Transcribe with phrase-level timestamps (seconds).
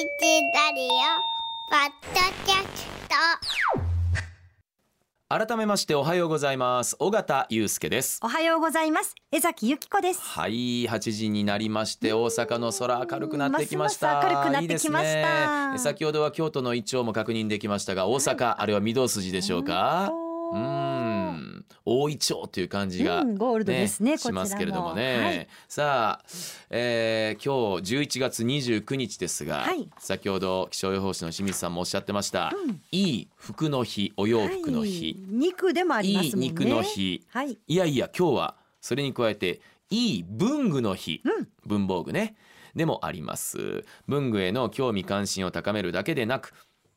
[0.00, 0.88] ラディオ
[1.68, 2.88] ポッドキャス
[5.28, 5.46] ト。
[5.46, 6.96] 改めましておはようございます。
[7.00, 8.18] 尾形祐介です。
[8.22, 9.14] おはようございます。
[9.30, 10.22] 江崎由紀子です。
[10.22, 14.14] はい8時になりまして大阪の空明るくなってきました。
[14.14, 15.18] ますます明るくなってきました。
[15.68, 15.92] いいですね。
[15.92, 20.10] 先ほどは京都のイチョウも確認できましたが大阪、あれは御堂筋でしょうか？
[20.10, 20.89] ううんん
[21.84, 25.48] 大イチョウという感じが、うんゴールドですねしますけれどもね、はい。
[25.68, 26.24] さあ、
[26.70, 29.88] えー今日11月29日ですが、はい。
[29.98, 32.80] 先ほど気象予報士の清水さんもおっしゃってました、うん。
[32.92, 34.90] いい服の日お洋服のはい。
[34.90, 36.46] 日、肉でもありますもんね。
[36.46, 37.26] いい肉の日。
[37.28, 37.58] はい。
[37.66, 39.60] いやいや今日はそれに加えて
[39.90, 41.48] いい文具の日、うん。
[41.66, 42.36] 文房具ね。
[42.74, 43.84] でもあります。
[44.06, 46.52] 文具への興味関心を高めるだけでなく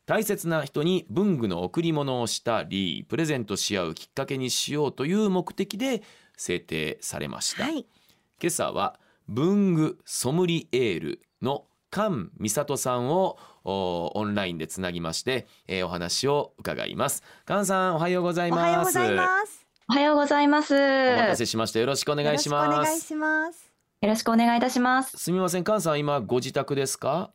[0.05, 6.03] 大切な人に文具の贈り物をしたりプレゼントし合うきっかけにしようという目的で
[6.35, 7.85] 制定されました、はい。
[8.41, 17.23] 今朝は文具ソムリエールの菅美里さんをおオンラインでつなぎまして、えーお話を伺います。
[17.47, 18.65] 菅さんおはようございおます。
[18.65, 19.65] はようございます。
[19.89, 20.73] おはようございます。
[20.73, 21.79] お待たよせしました。
[21.79, 23.71] よろしくお願いしよろしくおます願いします。
[24.07, 25.17] ろしくお願いいたします。
[25.17, 27.31] すみません菅さん今ご自宅ですか？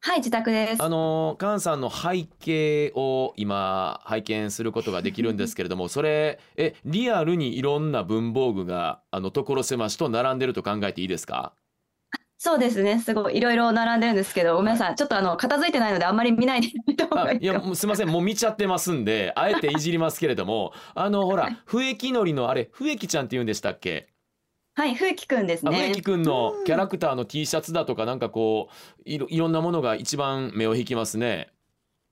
[0.00, 0.82] はい、自宅です。
[0.82, 11.52] あの菅さんの背景を今拝見することができるんですけれども それえリアルにいろんな文房具があの所狭しと並んでると考えていいですか？
[12.40, 17.66] そうですね、すごいいろいろ並んでるんですけど、ごめんなさい、ちょっとあの片付いてないのであんまり見ないでいた方あいやがいいかも。
[17.66, 18.08] もうすみません。
[18.08, 24.08] もう見ちゃってますんであえていじりますけれどもあのほら笛木のりのあれ笛木ちゃんって言うんでしたっけ？
[24.78, 25.70] はい、ふうきくんですね。
[25.72, 26.02] あ笛木。
[26.02, 26.64] くんのうん。
[26.64, 31.48] キャラクターの T シャツだとかなんかこういろいろんなものが一番目を引きますね。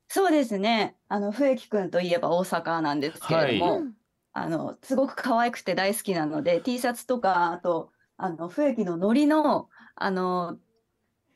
[0.09, 0.97] そうですね。
[1.09, 3.81] あの、ふうきくんといえば大阪なんですけれども、はい。
[3.83, 3.93] うん。
[4.33, 10.59] あの、すごく可愛くて大好きなので、T シャツとか、あと、あの、ふうきののりの、あの、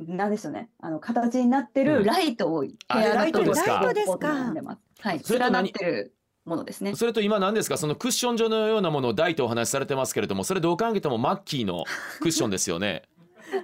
[0.01, 1.87] なんでしょうね、あの、形になってうん。
[1.99, 3.71] るライトを部屋ライトですか？
[3.71, 4.35] だとライトですか？
[4.35, 4.81] 並んでます。
[5.01, 6.15] はい、連なってる
[6.51, 6.95] ものですね。
[6.95, 7.79] それと今何ですか？
[7.79, 11.85] そのクッション状のようなものを大とお話しされてますけれどもそれどう考えてもマッキーの
[12.21, 13.05] クッションですよね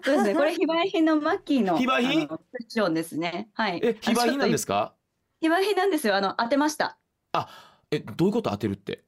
[0.05, 0.35] そうですね。
[0.35, 2.39] これ非売品のマッキーの非売品クッ
[2.69, 3.51] ションですね。
[3.55, 3.81] はい。
[3.83, 4.73] え非売品なんですか？
[4.75, 4.95] か
[5.41, 6.17] 非売品なんですよ。
[6.17, 6.99] あの当てました。
[7.91, 9.05] えどういうこと当てるって？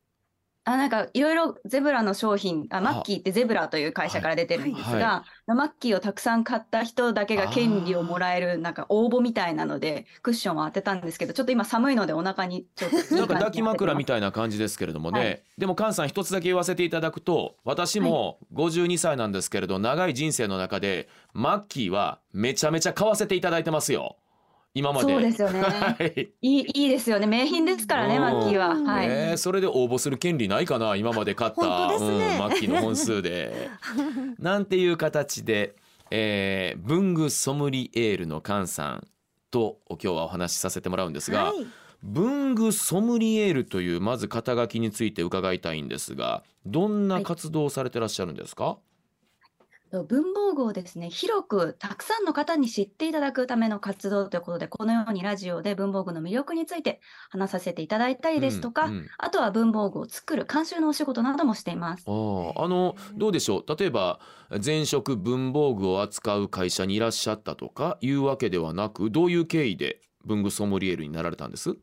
[0.69, 15.43] あなんかいろいろゼブラの商品あマッキーってゼブラという会社から出てるんですが、はいマッキーをたくさん買った人だけが権利をもらえるなんか応募みたいなのでクッションを当てたんですけどちょっと今寒いのでお腹にちょっとなんか抱き枕みいたいな感じですけれどもね、はい。
[15.57, 24.17] でも菅さん一つだけ言わせていただくと私も52歳なんですけれど長い人生の中でマッキーはめちゃめちゃ買わせていただいてますよ
[24.75, 25.13] 今まで。
[25.13, 25.61] そうですよね。
[25.61, 26.33] はい。
[26.43, 27.27] いいいいですよね。
[27.27, 28.21] 名品ですからねうん。
[28.23, 28.69] マッキーは。
[28.71, 28.85] うん。
[28.85, 32.33] はい、えーそれで応募する権利ないかな今まで買った、本当ですね。
[32.33, 33.71] うん、マッキーの本数で。
[34.39, 35.75] なんていう形で、
[36.11, 39.07] えー文具ソムリエールの菅さん
[39.51, 41.67] と今日はお話しさせてもらうんですが、はい。
[42.03, 48.79] 文具ソムリエールというまず肩書きについて伺いたいんですがどんな活動をされてらっしゃるんですか、
[49.91, 57.01] 文房具をですね広くたくさんの方に知っていただくための活動ということでこのようにラジオで文房具の魅力について
[57.31, 59.07] 話させていただいたりですとか、うんうん。
[59.17, 62.05] あとは文房具を作る監修のお仕事などもしています。
[62.07, 63.77] あのどうでしょう？
[63.79, 64.21] 例えば
[64.65, 71.77] 前職文房具を扱う会社にいらっしゃったとかいうわけではなくどういう経緯で文具ソムリエールになられたんです？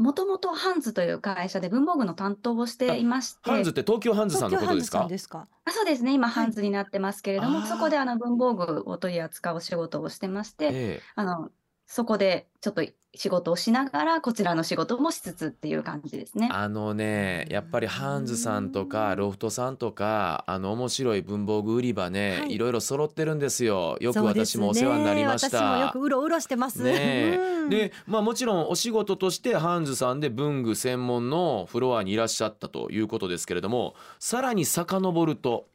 [0.00, 5.46] もともとハンズという会社で文房具の担当をしていまして、ハンズって東京ハンズさんのことですか？
[5.64, 6.12] あそうですね。
[6.12, 11.02] 今ハンズになってますけれども、そこであの文房具を取り扱うお仕事をしてまして、ええ。
[11.14, 11.50] あの
[11.90, 12.84] そこでちょっと
[13.16, 16.48] 仕事をしながらこちらの仕事もしつつっていう感じですね。
[16.52, 22.52] あのねやっぱりハンズさんとかロフトさんとかあの面白い文房具売り場ね、はい。
[22.54, 23.96] い、ろいろ揃ってるんですよ。
[24.00, 26.80] よく私もお世話になりまし私もよたくうろうろしてます。
[26.80, 27.36] ねえ。
[27.36, 27.70] うん。
[27.70, 35.66] でまあもちろんお仕事としてハンズさんで文具専門のフロアにいらっしゃったということですけれどもさらに遡ると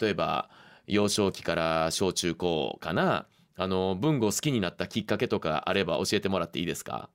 [0.00, 0.48] 例えば
[0.86, 3.26] 幼少期から小中高かな
[3.56, 7.10] あの文具を好きになったきっかけとかあれば教えてもらっていいですか？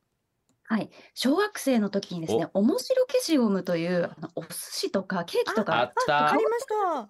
[0.72, 6.13] はい、小学生の時にですね、面白消しゴムというあのお寿司とかケーキとあかった。
[6.13, 7.08] わかりました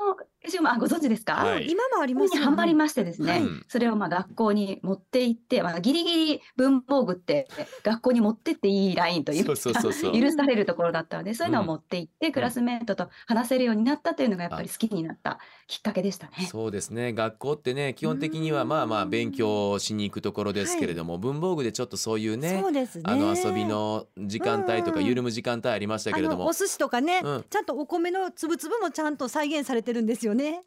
[0.65, 1.33] あご存知ですか？
[1.33, 1.69] はい。
[1.69, 2.39] 今もありこますよね。
[2.39, 7.47] れにハマりましてですね、はいそれをまあ学校に持って行って、まあ、ギリギリ文房具って
[7.83, 16.47] 学校に持ってっていいラインというか許されるところだったのでそういうのをうん持って行って、クラスメートと話せるようになったというのがやっぱり好きになったきっかけでしたね。
[16.50, 17.13] そうですね。
[17.13, 23.03] 学校ってね基本的にはまあまあ勉強しに行くところですけれども、文房具でちょっとそういうねそうですね。
[23.06, 26.47] あの遊びの時間帯とかうん緩む時間帯ありましたけれども。
[26.47, 27.45] お寿司とかね、うん。
[27.50, 30.63] ちゃんとお米のつぶつぶもちゃんと再現されてるんですよね。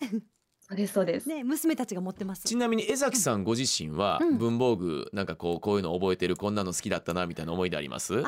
[0.61, 1.29] そうですそうです。
[1.29, 2.45] ね娘たちが持ってます。
[2.45, 4.39] ちなみに江崎さんご自身はうん。
[4.39, 8.21] 文房具なんかこうこういうの覚えてるこんなの好きだったなみたいな思い出あります？
[8.21, 8.27] ああ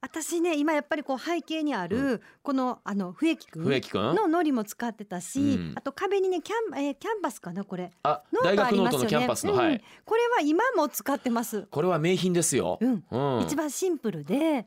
[0.00, 4.14] 私ね今やっぱりこう背景にある、このあのフエキくんフエキくん？
[4.14, 5.72] ののりも使ってたし、うん。
[5.74, 7.90] あと壁にねキャン,、えーキャンバスかなこれ。
[8.02, 9.08] あノ大学ノートートありますよね。
[9.08, 9.58] のキャンパスの、うん。
[9.58, 9.84] はい。
[10.04, 13.04] これは今も使ってます、これは名品ですよ、うん。
[13.10, 14.66] うん、一番シンプルで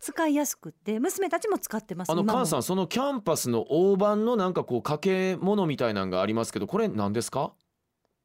[0.00, 7.52] 使いやすくて娘たちも使ってますあの菅さんそのキャンパスの大判のなんかこう掛け物みたいなのがありますけどこれ何ですか？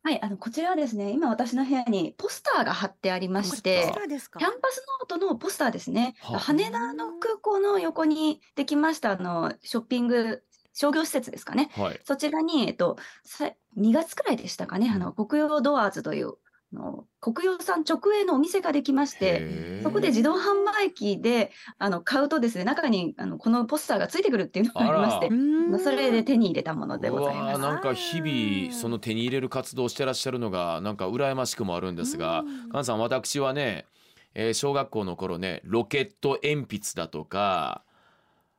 [0.03, 6.15] はい、あのこちらはですね、今私の部屋にポスターが貼ってありましてキャンパスノートのポスターですね。
[6.21, 6.39] はあ。
[6.39, 10.41] 羽田の空港の横にできましたあのショッピング
[10.73, 11.69] 商業施設ですかね。
[11.75, 11.99] はい。
[12.03, 16.33] そちらに、えっと、さ2月くらいでしたかね、あのコクヨドアーズというあ
[16.73, 27.59] のコクヨさん直営のお店ができまして、そこで自動販売機であの買うとですね、中にあのこのポスターがついてくるっていうのがありましてそれで手に入れたものでございます。
[27.59, 32.63] なんか日々その手に入れる活動をしてらっしゃるのがなんか羨ましくもあるんですがうん。
[32.67, 33.85] 菅さん私はね、
[34.33, 37.83] えー小学校の頃ねロケット鉛筆だとか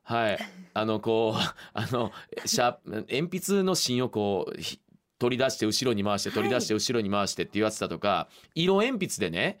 [0.03, 0.37] はい。
[0.75, 1.39] あのこう
[1.73, 2.11] あの
[2.45, 4.79] シャ鉛筆の芯をこうひ
[5.23, 9.57] 取り出して後ろに回して取り出して後ろに回してっていうやつだとか、色鉛筆でね、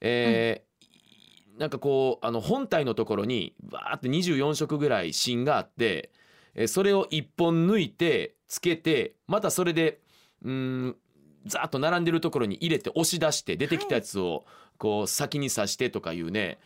[0.00, 0.74] えー
[1.56, 6.10] なんかこうあの本体のところにバーって24色ぐらい芯があって、
[6.56, 10.00] えーそれを1本抜いてつけてまたそれで
[10.42, 10.52] うー
[10.88, 10.96] ん
[11.46, 14.44] ザーッと並んでるところに入れて押し出して出てきたやつを
[14.78, 16.58] こう先に刺してとかいうね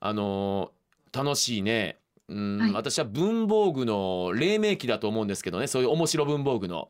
[0.00, 1.98] あのー楽しいね。
[2.28, 2.72] うん、はい。
[2.72, 6.88] 私は文房具の黎明期だと思うんですけどねそういう面白文房具の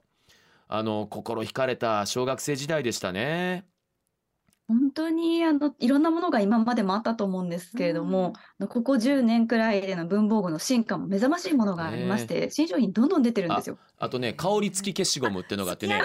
[0.75, 3.67] あの心惹かれた小学生時代でしたね。
[4.69, 13.77] 本当にあのいろんなものが今までもあったと思うんですけれども、あのここ10年くらいでの文房具の進化も目覚ましいものがありまして、新商品どんどん出てるんですよ。
[13.99, 16.01] あとね香り付き消しゴムっていうのがあってね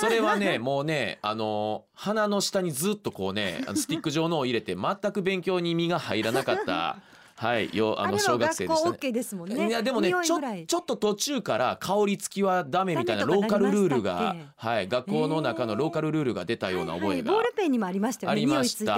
[0.00, 6.96] それはねもうねあの鼻の下にずっとこうねスティック状のを入れて全く勉強に身が入らなかった
[7.38, 8.96] はいよあの小学生でしたね。
[9.00, 10.20] OK ですもんねいやでもねちょ
[10.66, 18.94] ちょっと途中から香り付きはダメみたいなローカルルールがはい学校の中のローカルルールが出たような覚えがはいはいボールペンにもありましたよあねりました。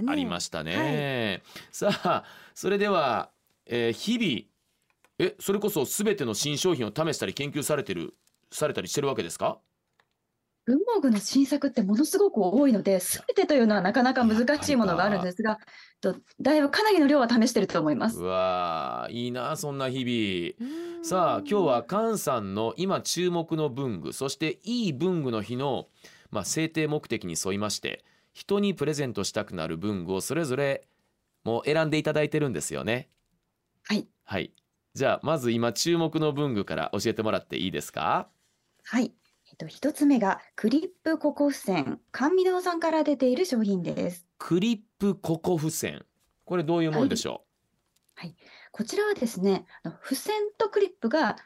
[0.00, 1.42] ねありましたね。
[1.70, 2.24] さあ、
[2.54, 3.28] それでは、
[3.66, 8.14] えー日々、え、それこそすべての新商品を試したり研究されてる、
[8.50, 9.58] されたりしてるわけですか？
[10.64, 15.58] 文房具の新作ってものすごく多いので、すべてというのはなかなか難しいものがあるんですが、
[16.00, 18.24] とだいぶかなりの量は試してると思いますう。
[18.24, 20.70] わーいいなそんな日々。
[20.72, 25.88] うんさあ今日は菅さんの今注目の文具そしていい文具の日の、
[26.30, 30.86] まあ、制定目的に沿いまして人にプレゼントしたくなる文具をそれぞれ
[31.42, 33.10] もう選んでいただいてるんですよね。
[33.84, 34.08] はい。
[34.24, 34.54] はい。
[34.94, 38.28] じゃあまず今注目の文具から教えてもらっていいですか？
[38.84, 39.14] はい。
[39.52, 44.26] えっと、一つ目がクリップココ付箋、甘味堂さんから出ている商品です。
[44.38, 46.06] クリップココ付箋。
[46.46, 47.44] これどういうもんでしょ
[48.70, 49.66] こちらはですね、
[50.02, 51.36] 付箋とクリップが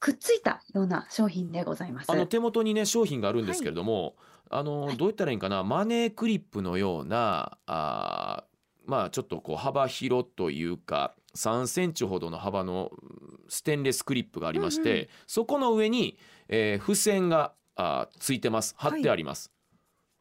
[0.00, 2.08] くっついたような商品でございます。
[2.08, 4.16] う、あの手元にね商品があるんですけれども、
[4.50, 4.96] あのはい。
[4.96, 5.62] どう言ったらいいんかな？
[5.62, 13.21] マネークリップのようなあーまあちょっとこう幅広というか3センチほどの幅のうん
[13.52, 16.18] ステンレスクリップがありまして、うんうんそこの上に、
[16.48, 18.74] えー付箋があーついてます。
[18.78, 19.52] 貼ってあります、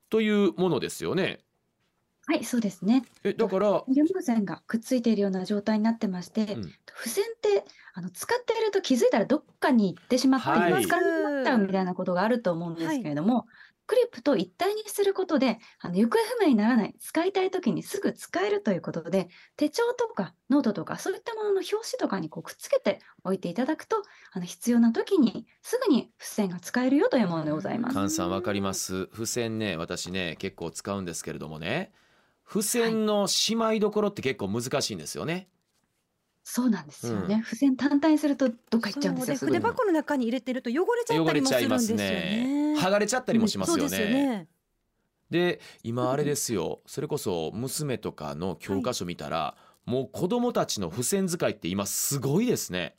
[0.09, 1.39] というものですよね。
[2.27, 3.03] はい、そうですね。
[3.23, 6.61] えだから、付箋がくっついているような状態になってまして、うん。
[6.61, 7.63] 付箋って
[7.93, 10.85] あの使っていると気づいたらどっかに行ってしまったり、はい。
[10.85, 13.47] 使わなくなっちゃうみたいなことがあると思うんですけれども、
[13.91, 23.97] クリップと一体にすることであの行方不明にならない使いたい時にすぐ使えるということで手帳とかノートとかそういったものの表紙とかにこうくっつけておいていただくと
[24.31, 27.95] あの必要な時にすぐに付箋が使えるよというものでございます。
[27.95, 31.91] 菅さんわかります付箋ね私ね結構使うんですけれどもね
[32.47, 35.49] 付箋のしまいどころって結構難しいんですよね。
[36.43, 37.41] そうなんですよね。
[37.43, 39.37] 付箋単体にするとどっか行っちゃうんですよ。
[39.37, 42.60] そうで筆箱の中に入れてると汚れちゃったりもするんですよね。
[42.81, 44.13] 剥がれちゃったりもしますよそうですよね。
[44.13, 44.47] ね。
[45.29, 52.95] で今あれですよそれこそ娘とかの教科書見たら、もう子供たちの付箋使いって今すごいですね。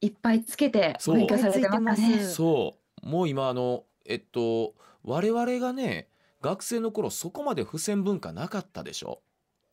[0.00, 2.14] いっぱいつけて勉強されてますね。
[2.14, 6.08] うんそうもう今あのえっと我々がね
[6.40, 9.22] 学生の頃そこまで付箋文化なかったでしょ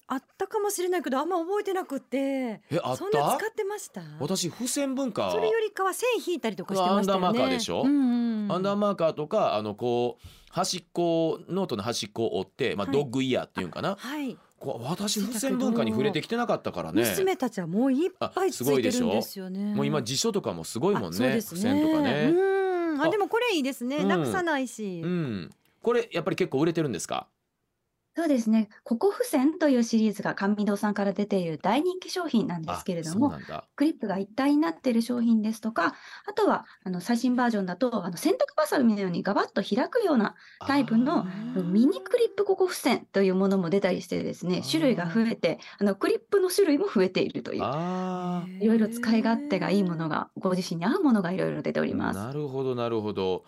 [0.07, 2.17] あったかもしれないけどあんま覚えてなくて。
[2.17, 4.01] えあっそんなた使ってました？
[4.19, 5.31] 私付箋文化。
[5.31, 7.27] それよりかは線引いたりとかしてましたよね。
[7.27, 7.81] アンダーマーカーでしょ？
[7.81, 12.95] うんうんアンダーマーカーとかあのこう端っこノートの端っこを折って、まあ、はい。
[12.95, 14.37] ドッグイヤーっていうんかな、はい。
[14.59, 17.01] こう私付箋文化に触れてきてなかったからね。
[17.01, 19.73] 娘たちはもういっぱいついてるんですよね。
[19.73, 22.31] もう今辞書とかもすごいもんねあそうです付箋とかね。
[23.01, 24.07] あでもこれいいですね、うん。
[24.07, 25.49] なくさないし、うん。
[25.81, 27.27] これやっぱり結構売れてるんですか？
[28.17, 28.69] そうですね。
[28.83, 33.67] ココフ線というシリーズが甘味堂さんから出ている大人気商品なんですけれども、そうなんだ。
[33.75, 35.95] クリップが一体になっている商品ですとか、
[36.25, 52.19] あとはあの最新バージョンだとあの洗濯バサミのようにガバッと開くようなタイプのミニクリップココフ線というものも出たりしてですね、種類が増えて、あのクリップの種類も増えているという、いろいろ使い勝手がいいものが、ご自身に合うものがいろいろ出ております。
[52.19, 53.43] なるほどなるほど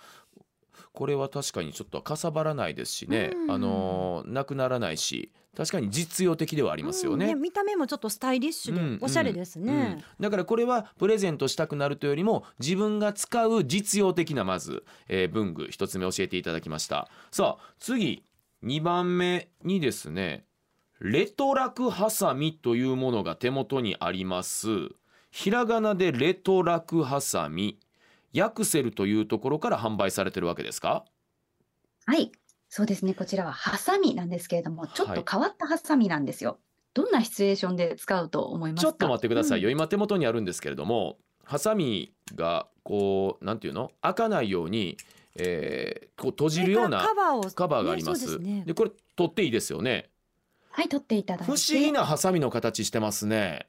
[0.97, 3.51] これは確かにちょっとかさばらないですしね、うん。
[3.51, 7.33] あのーなくならないし確かに実用的ではありますよね。
[7.33, 7.41] うん。
[7.41, 10.23] 見た目もちょっとスタイリッシュで、うんおしゃれですね、うん。
[10.23, 17.07] だからこれはプレゼントしたくなるというよりも自分が使う実用的なまず、えー文具一つ目教えていただきました。
[17.29, 18.23] さあ次
[18.63, 20.45] 2番目にですね
[20.99, 24.67] レトラクハサミというものが手元にあります。
[25.29, 27.77] ひらがなでレトラクハサミ
[28.33, 31.05] ヤクセルというところから販売されてるわけですか？
[32.05, 32.31] はい、
[32.69, 33.13] そうですね。
[33.13, 36.59] こちらはハサミなんですけれども、ちょっはいと変わったハサミなんですよ。
[36.93, 38.91] どんなシチュエーションで使うと思いますか？
[38.91, 43.91] ちょっと待ってくださいよ、うん今手元にあるんですけれどもハサミがこうなんていうの？
[44.01, 44.97] 開かないように、
[45.35, 48.15] えーこう閉じるようなカバーをカバーがありま。
[48.15, 50.09] すすねでこれ取っていいですよね？
[50.71, 51.51] はい、取っていただいて。
[51.51, 53.67] 不思議なハサミの形してますね。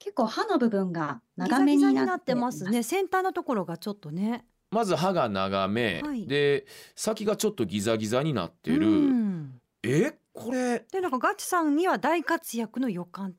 [0.00, 2.82] 結構刃の部分がギザギ長めにザになっててなっいまますすね。
[2.82, 4.46] 先端のところがちょっとね。
[4.70, 6.26] まず刃が長め、はい。
[6.26, 6.66] で
[6.96, 8.88] 先がちょっとギザギザになってる。
[8.88, 9.60] うん。
[9.82, 10.12] え？
[10.32, 10.84] これ？
[10.90, 13.34] でなんかガチさんには大活躍の予感。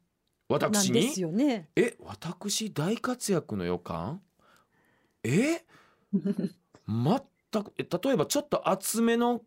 [0.50, 1.70] なん私にですよね。
[1.76, 4.22] え私大活躍の予感？
[5.24, 5.64] え？
[6.14, 7.74] 全く。
[7.80, 9.42] え例えばちょっと厚めの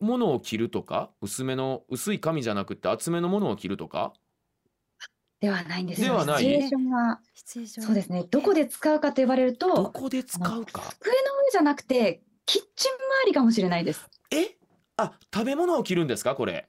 [0.00, 1.10] ものを着るとか？
[1.20, 4.12] 薄めの薄い紙じゃなくて厚めのものを着るとか？
[5.46, 6.00] ではないんです。
[6.00, 6.38] ではない。
[6.38, 7.86] シチュエーションは、シチュエーション。
[7.86, 8.24] そうですね。
[8.30, 10.82] どこで使うかと言われるどと、こで使うか。
[10.98, 14.08] 机の上じゃなくて、キッチン周りかもしれないです。
[14.32, 14.56] え？
[14.96, 16.68] あ食べ物を着るんですかこれ？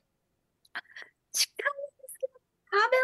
[1.31, 1.57] 近いん
[2.03, 2.33] ですけど、
[2.71, 2.97] 食べ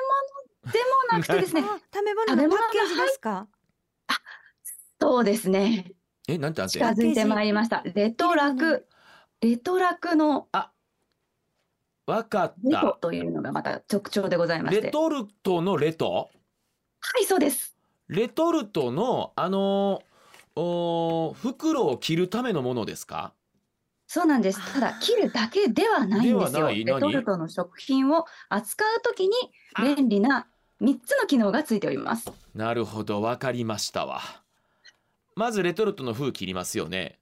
[0.71, 3.47] 物でもなくてですね、あ 食べ物のパッケージですか？
[5.01, 5.91] そうですね。
[6.27, 6.73] えなんてなんて？
[6.79, 7.81] 近づいてまいりました。
[7.83, 8.87] レトラク、
[9.41, 10.47] レトラクの
[12.05, 14.81] わかっレトたというのがまた特徴でございまして。
[14.83, 16.29] レトルトのレト？
[16.99, 17.75] はい、そうです。
[18.07, 20.01] レトルトのあの
[20.55, 23.33] おー袋を切るためのものですか？
[24.07, 24.73] そうなんです。
[24.73, 26.67] ただ、切るだけではないんですよ。
[26.67, 29.33] レトルトの食品を扱うときに
[29.81, 30.47] 便利な
[30.81, 32.29] 3つの機能がついております。
[32.53, 34.21] なるほどわかりましたわ
[35.35, 37.17] まずレトルトの封切りますよね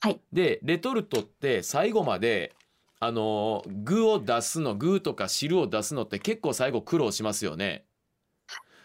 [0.00, 0.20] はい。
[0.32, 2.56] でレトルトって最後まで
[3.04, 7.84] あのー具を出すの具とか汁を出すのって結構最後苦労しますよね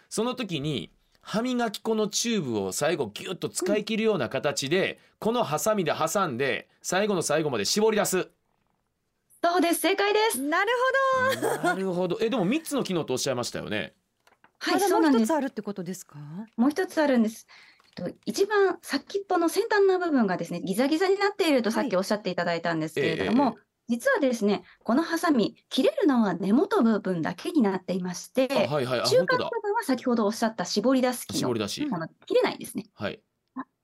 [0.08, 8.28] その時に歯磨き粉のチューブを最後ギュッと使い切るような形で、このハサミで挟んで最後の最後まで絞り出す
[9.44, 9.80] そうです。
[9.80, 10.40] 正解です。
[10.40, 10.70] なる
[11.62, 13.92] なるほどえでも3つの機能とおっしゃいましたよね
[14.60, 15.30] ほど、はい、そうなんですまだもう一つ。
[15.34, 16.18] あるってことですか？
[16.56, 17.46] もう一つあるんです。
[17.98, 29.00] えっと一番先っぽの先端の部分がですね、ギザギザになっているとさっきおっしゃっていただいたんですけれども、え実はですね、このハサミ、切れるのは根元部分だけになっていまして、あはいはい。
[29.00, 29.44] あ中本当だ。
[29.44, 32.86] 間部分は先ほどおっしゃった絞り出す機能絞り出し、あの切れないんですね。
[32.94, 33.20] はい。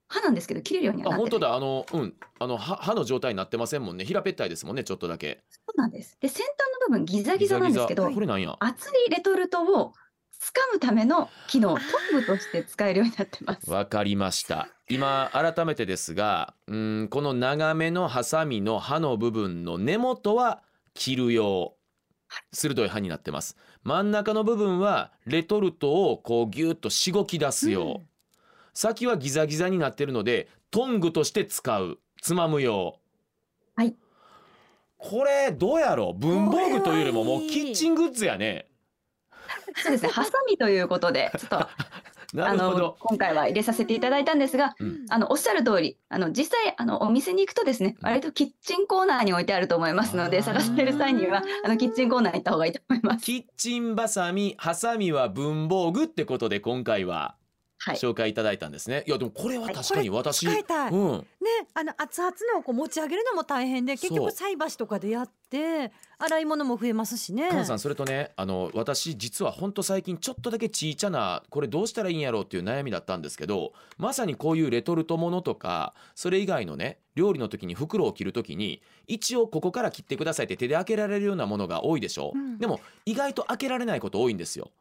[0.07, 1.55] 刃なんですけど切れるようにはあ本当なってるだ。
[1.55, 2.13] あのうん。
[2.39, 4.05] あの歯歯の状態になってませんもんね。
[4.05, 5.43] 平べったいですもんねちょっとだけ。
[5.49, 6.17] そうなんです。
[6.19, 6.47] で、先端
[6.89, 8.55] の部分ギザギザなんですけど、これなんや。
[8.59, 9.93] 厚いレトルトを
[10.45, 11.79] 掴むための機能、ト
[12.13, 13.71] ングとして使えるようになってます。
[13.71, 14.69] わかりました。
[14.89, 20.61] 今改めてですがうんこの長めのハサミの刃の部分の根元は
[20.93, 21.73] 切る用
[22.51, 23.57] 鋭い刃になってます。
[23.83, 27.85] 真ん中の部分はレトルトをこうギュッとしごき出す用、う。
[28.01, 28.07] ん。
[28.75, 31.97] 先はギザギザになってるのでトングとして使う。
[32.21, 32.99] つまむ用
[33.75, 33.95] はい。
[34.97, 36.19] これどうやろう？
[36.19, 38.67] 文房具というよりももうキッチングッズやね
[39.75, 41.67] そうですね、 ハサミということで、 ちょっと
[42.35, 45.05] なあの今回は入れさせていただいたんですが、うん。
[45.09, 53.25] あのおっしゃる通り、あの実際あのお店に行くとですね、割とキッチンコーナーに置いてあると思いますので、探している際にはあのキッチンコーナーに行った方がいいと思います。
[53.25, 57.15] キッチンバサミハサミは文房具ってことで今回は。
[57.15, 57.44] はい。
[57.93, 60.53] 紹介いただいたんですね、い、やでもこれは確かに私、うん。
[60.53, 60.57] ね、
[61.73, 67.65] あの熱々のをこう持ち上げるのも大変で結局菜箸とかでやって洗い物も増えますしね。
[67.65, 82.57] さんそれとねあの私実はほんと最近ちょっとだけちいちゃなこれどうしたらいいんやろうっていう悩みだったんですけどまさにこういうレトルトものとかそれ以外のね料理の時に袋を切る時に一応ここから切ってくださいって手で開けられるようなものが多いでしょ、うん。
[82.57, 84.71] でも意外と開けられないこと多いんですよ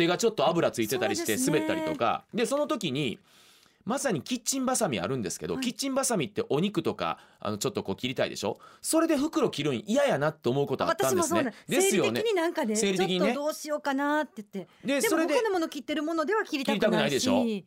[0.00, 2.24] 手がちょっと油ついてたりして滑ったりとか。
[2.32, 3.18] でその時に
[3.84, 5.64] まさにキッチンバサミあるんですけど、はい。
[5.64, 8.58] キッチンバサミってお肉とかあのちょっとこう切りたいでしょ？
[8.82, 11.40] それで袋切るん嫌やなって思うことあったんですね。
[11.40, 11.52] 私もそうだ。
[11.68, 11.96] です。
[11.96, 12.08] よね。
[12.10, 13.26] 生理的になんかね生理的にね。
[13.26, 14.68] ちょっとどうしようかなって言って。
[14.84, 17.42] でもでそれで他のもの切ってるものでは切りたく切りたくなないいでしょ？
[17.42, 17.64] し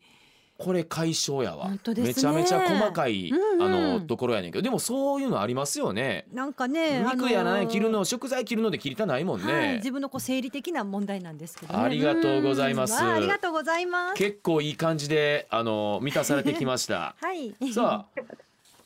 [0.56, 2.08] これ解消やわ、本当ですね。
[2.08, 3.62] めちゃめちゃ細かい、うんうん。
[3.62, 4.62] あのところやねんけど。
[4.62, 6.26] でもそういうのありますよね。
[6.32, 12.94] なんかね肉やらねあのー切るの食材切るので切りたないもんね、はい、自分のこう生理的な問題なんですけど、ね、ありがとうございます。
[12.94, 14.14] あありがとうございます。
[14.14, 17.16] 結構いい感じであの満たされてきました。
[17.20, 17.54] はい。
[17.72, 18.20] さあ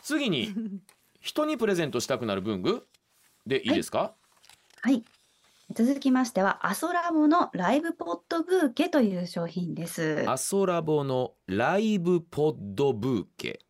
[0.02, 0.54] 次に
[1.20, 2.86] 人にプレゼントしたくなる文具
[3.46, 4.14] でいいですか、
[4.80, 5.02] はい。
[5.74, 10.24] 続きましては、アソラボのライブポットブーケという商品です。
[10.26, 13.60] アソラボのライブポッドブーケ。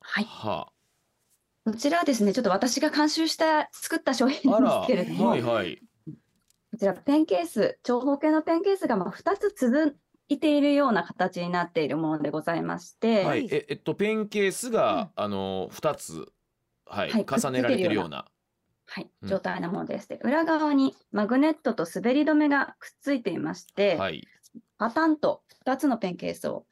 [0.00, 0.24] はい。
[0.24, 0.68] は
[1.64, 5.80] こちらはですね、ちょっと私が監修した、作った商品なんですけれども、はいはい。
[6.70, 9.96] こちらペンケース、長方形のペンケースがまあ2つ続
[10.28, 13.48] いているような形になっているものでございまして、はい。
[13.50, 16.32] ええっとペンケースが、あの二つ
[16.86, 18.26] はい、はい重ねられてるような
[18.86, 20.08] はい、うん状態のものです。
[20.08, 24.26] で、裏側にマグネットと滑り止めがくっついていまして、はい
[24.78, 26.66] パタンと2つのペンケースを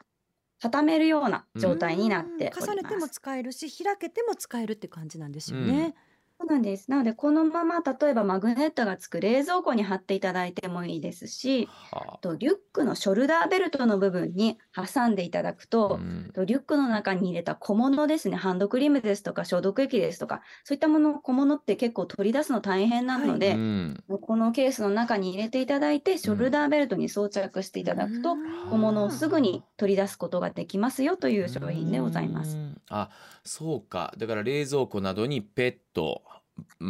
[0.61, 2.71] 畳めるような状態になっております。
[2.71, 5.95] 重ねても使えるし開けても使えるって感じなんですよね。
[6.43, 6.91] そうなんです。
[6.91, 12.21] なので、このまま例えばマグネットがつく冷蔵庫に貼っていただいてもいいですし、はあ。
[12.21, 16.33] とリュックのショルダーベルトの部分に挟んでいただくあと、うん。
[16.35, 24.05] とリュックの中に入れた小物ですね、ハンドクリームですとか消毒液ですとか、そういったもの、小物って結構取り出すの大変なので、うん。
[24.21, 32.59] このケースの中に入れていただいて、ショルダーベルトに装着していただくと、小物をすぐに取り出すことができますよという商品でございます。
[32.59, 32.83] うん。
[32.89, 33.11] あ
[33.45, 34.13] そうか。
[34.19, 36.32] だから冷蔵庫などにペットうん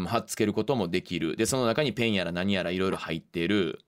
[0.07, 1.37] 貼っつけることもできる。
[1.37, 3.81] でその中にペンやら何やらいろいろ入ってる。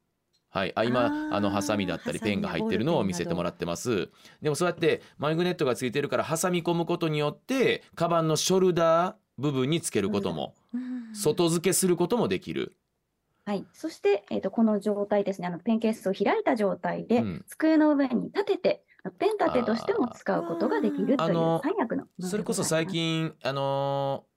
[0.51, 4.09] はい、あ今あのハサミだったりペンが入ってるのを見せてもらってます。
[4.41, 11.15] でもそうやってマグネットがついてるから挟み込むことによってカバンのショルダー部分につけることもうん。
[11.15, 12.77] 外付けすることもできる、
[13.47, 13.67] はい。
[13.73, 17.45] そして、えっ、と、この状態ですね、あの、ペンケースを開いた状態で、うん。
[17.47, 18.85] 机の上に立てて、
[19.19, 22.07] ペン立てとしても使うことができるというあの三役の。
[22.21, 24.34] それこそ最近あのー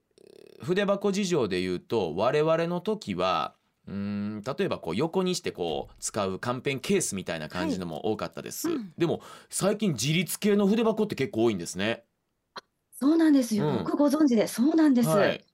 [0.60, 3.54] 筆箱事情で言うと我々の時は
[3.86, 8.92] うーん例えばこう横にしてこう使うカンペンケースみたいな感じのも多かったです、うん。
[8.98, 12.04] でも最近自立系の筆箱って結構多いんですね。
[13.00, 13.64] そうなんですよ。
[13.64, 13.78] うん。
[13.78, 15.08] よくご存知で、そうなんです。
[15.08, 15.44] はい、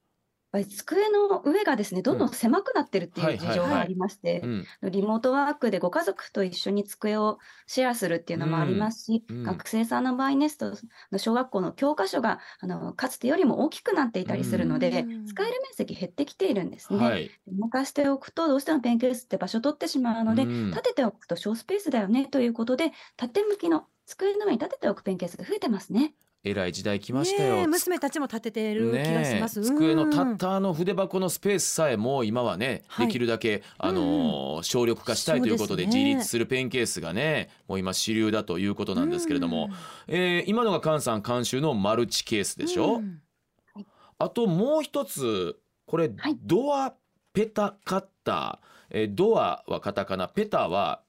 [0.55, 9.37] ぱり机の上がですね、どんどん狭くなってるっていう事情がありましてう、ん、リモートワークでご家族と一緒に机をシェアするっていうのもありますし、うん。
[9.37, 9.59] うん。
[9.59, 10.75] 学生さんの場合ですと、
[11.19, 15.25] 小学校の教科書があのかつてよりも大きくなっていたりするので、うん。
[15.25, 17.09] 使える面積減ってきているんですね。
[17.09, 20.71] はい、動かしておくと、どうしてもペンケースって場所取ってしまうので、うん。
[20.71, 26.15] 立てておくと小スペースだよねということで、縦向きの机の上に立てておくペンケースが増えてますね。
[26.47, 29.63] えらい時代来ましたよ、娘たちも立ててる気がします。
[29.63, 33.07] 机のたうんったの筆箱のスペースさえもう今はね、はい。
[33.07, 39.71] できるだけ、あのー省力化したいということで自立するペンケースがねもう今主流だということなんですけれども、
[40.07, 43.23] えー今のが菅さん監修のマルチケースでしょ、うん。
[44.19, 46.37] あともう一つこれ、はい。
[46.43, 46.95] ドア
[47.33, 50.29] ペタカッター、えードアはカタカナ。
[50.29, 51.01] ペタは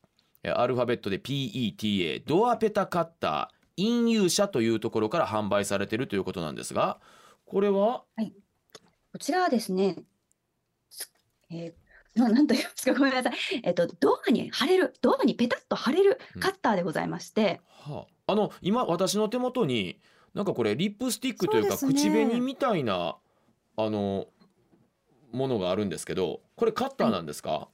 [0.43, 6.99] えーアルファベットで PETA ドアペタカッター飲有者というところから販売されているということなんですが
[7.45, 8.03] これは？
[9.11, 10.03] こちらはですね、
[10.89, 11.09] つ
[11.49, 11.73] えー
[12.15, 13.33] な なんと言いますか、ごめんなさい。
[13.63, 19.99] えっと、ドアに貼れる、ドアにペタッと貼れるカッターでございまして、はあ、あの今私の手元に
[20.33, 21.95] なんかこれリップスティックというかそうね。
[21.95, 23.17] 口紅みたいな
[23.77, 24.27] あの
[25.31, 27.67] ものがあるんですけどこれカッターなんですか、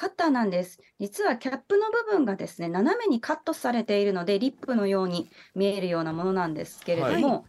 [0.00, 0.80] カッターなんです。
[0.98, 7.44] 実はキャップの部分がですね、斜めにカットされているので、リップのように見えるようなものなんですけれども、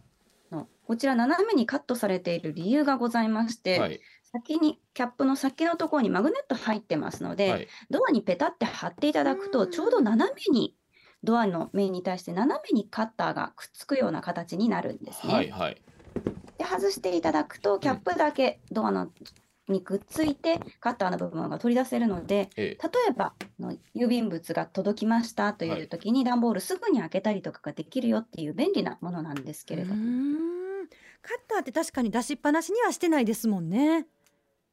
[0.50, 4.00] あのこちら斜めにカットされている理由がございまして、はい。
[4.32, 7.68] 先にキャップの先のところにマグネット入ってますので、はい。
[7.88, 9.70] ドアにペタって貼っていただくと、うん。
[9.70, 10.76] ちょうど斜めに
[11.24, 15.32] ドアの面に対して斜めにカッターがくっつくような形になるんですね。
[15.32, 15.82] はいはい。
[16.58, 19.08] で外していただくと、キャップだけドアの
[19.68, 22.88] にくっついて、カッターの部分が取り出せるので、ええ。
[22.88, 29.98] 例えばあの郵便物が届きましたという時に、段ボールすぐに開けたりとかができるよっていう便利なものなんですけれどカッ
[31.48, 34.06] ターって確かに出しっぱなしにはしてないですもんね。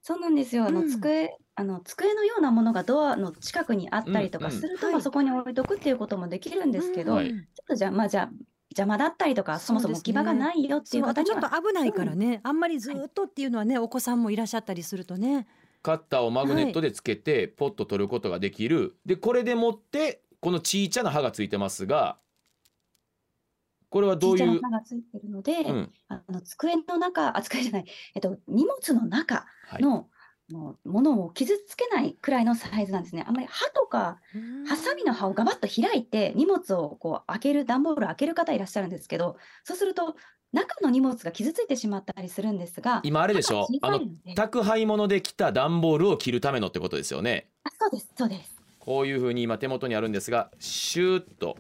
[0.01, 0.65] そうなんですよ。
[0.65, 0.89] あのうん。
[0.89, 4.59] 机、あの机のようなものがドアの近くにあったりとかうんうん。
[4.59, 7.29] すると、はいまあそこに置いとくっていうこともできるんですけど、うんはい。
[7.29, 8.29] ちょっとじゃあ、まあじゃあ、
[8.71, 15.47] 邪魔だったりとか、そもそも置き場がないよっていうう方には、と危ないからね、あんまりずっとっていうのはね、お子さんもいらっしゃったりするとね。
[15.81, 22.17] カッターをマグネットでつけてポッと取ることができる、でこれでもってこのちいちゃな刃がついてますが
[23.89, 24.61] これはどういう？
[24.61, 25.91] がついてるので、うん。
[26.09, 29.81] あの机の中、あ、机じゃない、えっと、荷物の中はい。
[29.81, 30.09] の、
[30.51, 33.23] もうものを傷つけないくらいのサイズなんですね。
[33.27, 34.19] あんまり刃とか、
[34.67, 40.15] ハサミの刃をガバッと開いて荷物をこう開ける段ボールを開ける方いらっしゃるんですけどそうすると
[40.51, 43.67] 中の荷物が傷ついてしまったりするんですが今あれでしょ？
[43.81, 44.01] あの
[44.35, 47.49] 宅配物で来た段ボールを切るためのってことですよね。
[47.63, 48.09] あそうです。
[48.17, 48.55] そうです。
[48.79, 51.57] こういう風に今手元にあるんですがシューッと。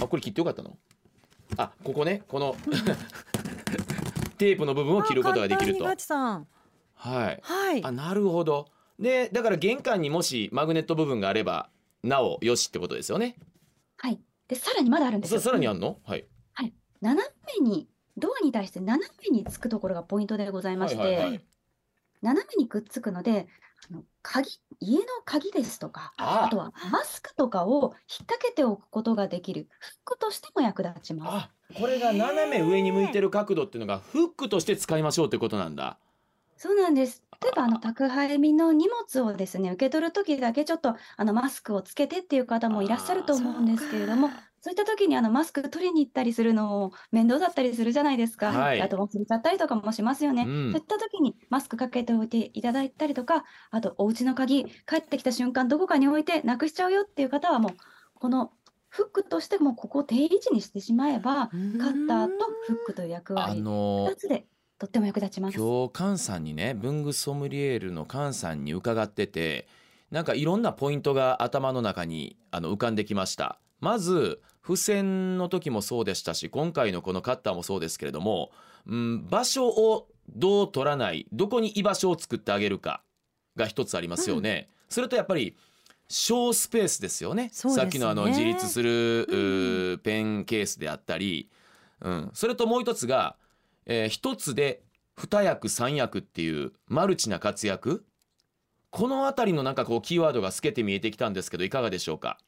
[0.00, 0.76] あこれ切ってよかったの？
[1.56, 2.22] あここね。
[2.28, 2.54] この
[4.38, 5.84] テープの部分を切ることができると。
[5.84, 6.46] あ簡単にガチさん
[6.94, 7.40] はい。
[7.42, 7.84] はい。
[7.84, 8.68] あなるほど。
[8.98, 11.68] でだから玄関にもしマグネット部分があれば
[12.02, 13.36] なおよしってことですよね。
[13.98, 14.20] はい。
[14.48, 15.40] でさらにまだあるんですよ。
[15.40, 15.98] ささらにあんの？
[16.04, 16.26] はい。
[17.00, 17.22] 斜
[17.60, 21.44] めにドアに対して斜めにつくところがポイントでございまして、はいはいはい。
[22.22, 23.46] 斜めにくっつくので
[23.90, 24.48] あの鍵
[24.80, 31.44] 家の鍵ですとかああとはマスクとかを引っ掛けておくことができるフックとしても役立ちます。
[31.44, 35.98] あこれが斜め上に向いてる角度っていうのがフックとして使いましょうってことなんだ
[36.56, 37.22] そうなんです。
[37.42, 48.50] 例えばあの宅配便の荷物をですね受け取る時だけちょっとあのマスクをつけてっていう方もいらっしゃると思うんですけれども、そういった時にあのマスク取りに行ったりするのも面倒だったりするじゃないですか。
[48.50, 50.44] はいあと忘れちゃったりとかもしますよね。
[50.46, 57.72] うんそういった時にマスクかけておいていただいたりとか、あとお家の鍵帰ってきた瞬間どこかに置いてなくしちゃうよっていう方はもう
[58.14, 58.52] この
[58.88, 64.46] フックとしてもここを定位置にしてしまえばカッターとフックという役あ割の2つで
[64.84, 65.56] とっても役立ちます。
[65.56, 69.66] 今日菅さんにね文具ソムリエールの菅さんに伺ってて
[70.10, 73.58] なんかいろんなポイントが頭の中にあの浮かんできました。
[73.80, 78.50] まず付箋の時もそうでしたし今回のこのカッターもそうですけれども、
[78.86, 83.02] うん、場所をどう取らないどこに居場所を作ってあげるか
[83.56, 85.56] が一つありますよね、それとやっぱり
[86.08, 87.44] 小スペースですよね。
[87.44, 87.50] ね。
[87.52, 91.50] さっきのあの自立する、ううんーペンケースであったり、
[92.00, 93.36] うん、それともう一つが、
[93.86, 94.82] えー一つで
[95.16, 98.04] 二役三役っていうマルチな活躍。
[98.90, 102.38] このあたりのなんかこうキーワードが透けて見えてきたんですけどいかがでしょうか？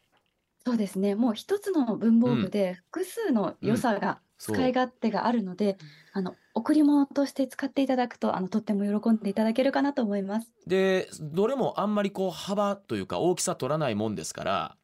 [0.64, 1.14] そうですね。
[1.14, 5.78] もう一つの文房具で複数の良さが、使い勝手があるので、
[6.12, 10.52] あの贈り物として使っていただくとあのとっても喜んでいただけるかなと思います。
[10.66, 14.76] でどれもあんまりこう幅というか大きさ取らないもんですから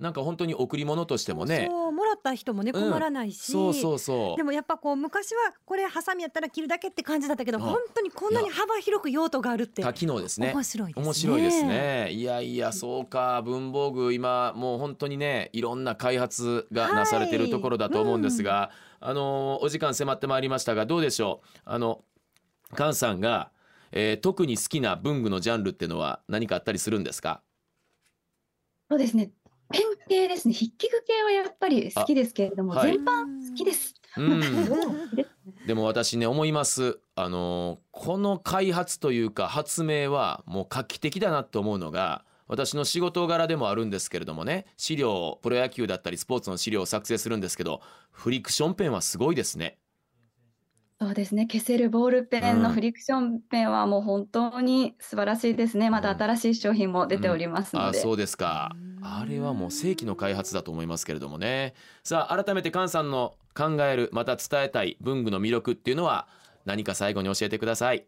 [0.00, 1.68] なんか本当に贈り物としてもね。
[1.70, 2.90] そうもらった人もねうん。
[2.90, 4.36] 困らないし、そうそうそう。
[4.36, 7.64] でもやっぱこう昔はこれハサミやったら切るだけって感じだったけど、うん。
[7.64, 9.82] 本当にこんなに幅広く用途があるって。
[9.82, 10.52] 多機能ですね。
[10.52, 11.04] 面白いですね。
[11.04, 11.62] 面白いです。
[11.62, 12.10] ね。
[12.10, 13.40] いやいやそうか。
[13.42, 21.58] 文房具今もう本当にねいろんな開発がなされているところだと思うんですが、あのお時間迫ってまいりましたがどうでしょう？
[21.64, 22.04] あの
[22.74, 23.52] 菅さんが、
[23.92, 27.42] えー特に好きな文具のジャンルっていうのは何かあったりするんですか？
[28.90, 29.30] そうですね。
[30.08, 30.54] 系ですね。
[30.54, 33.94] 筆記具系はやっぱり好きですけれども、あはい全般好きです。
[34.16, 35.30] うん好きです
[35.66, 49.78] でも私ね思いますあのこの開発というか発明はもう画期的だなって思うのが私の仕事柄でもあるんですけれどもね資料プロ野球だったりスポーツの資料を作成するんですけどフリクションペンはすごいですね
[51.00, 51.46] そうですね。
[51.50, 52.62] 消せるボールペンうん。
[52.62, 55.90] のフリクションペンはもう本当に素晴らしいですね。
[55.90, 57.98] また新しい商品も出ておりますので。
[57.98, 58.70] あそうですか。
[58.74, 59.04] うん。
[59.04, 61.74] あれはもう世紀の開発だと思いますけれどもね。
[62.04, 66.28] さあ改めて菅さんの考えるまた伝えたい文具の魅力っていうのは
[66.64, 68.06] 何か最後に教えてください。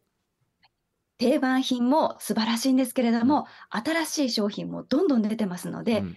[1.18, 6.16] 定番品も素晴らしいんですけれども、新しい商品もどんどん出てますので、うん。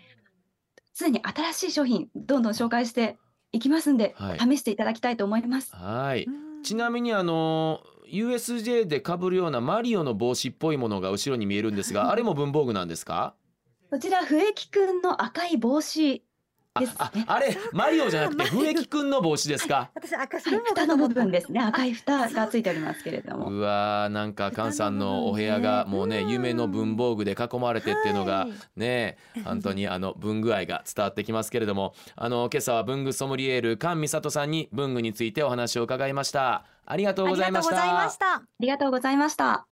[0.93, 3.17] 常に新しい商品どんどん紹介して
[3.51, 4.39] いきますんで、はい。
[4.39, 5.73] 試していただきたいと思います。
[5.73, 6.25] はい。
[6.25, 13.35] うんちなみにあの USJ で被るようなマリオの帽子っぽいものが後ろに見えるんですがあれも文房具なんですか？
[13.91, 16.23] こちら笛木くんの赤い帽子
[16.75, 16.97] あですね。
[17.27, 19.89] ああれマリオじゃなくて笛木くんの帽子ですか？
[19.95, 21.59] 私赤はいの部分ですね。
[21.59, 23.49] あ赤い蓋がついておりますけれども。
[23.49, 38.33] うわーなんか菅さんのお部屋がもうねうん夢の文房具で囲まれてっていうのがはいね本当にあの文具愛が伝わってきますけれどもあの今朝は文具ソムリエール菅美里さんに文具についてお話を伺いましたありがとうございましありがとうございまたした。
[38.35, 39.65] ありがとうございました。